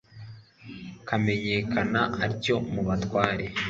[1.01, 3.45] akamenyekana atyo mu batware